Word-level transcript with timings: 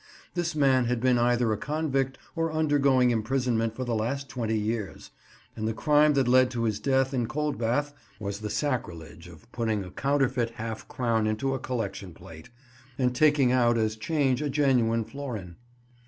This 0.33 0.55
man 0.55 0.85
had 0.85 0.99
been 0.99 1.19
either 1.19 1.53
a 1.53 1.57
convict 1.57 2.17
or 2.35 2.51
undergoing 2.51 3.11
imprisonment 3.11 3.75
for 3.75 3.85
the 3.85 3.93
last 3.93 4.27
twenty 4.29 4.57
years, 4.57 5.11
and 5.55 5.67
the 5.67 5.75
crime 5.75 6.15
that 6.15 6.27
led 6.27 6.49
to 6.49 6.63
his 6.63 6.79
death 6.79 7.13
in 7.13 7.27
Coldbath 7.27 7.93
was 8.19 8.39
the 8.39 8.49
sacrilege 8.49 9.27
of 9.27 9.51
putting 9.51 9.83
a 9.83 9.91
counterfeit 9.91 10.53
half 10.55 10.87
crown 10.87 11.27
into 11.27 11.53
a 11.53 11.59
collection 11.59 12.15
plate, 12.15 12.49
and 12.97 13.13
taking 13.15 13.51
out 13.51 13.77
as 13.77 13.95
change 13.95 14.41
a 14.41 14.49
genuine 14.49 15.03
florin. 15.05 15.57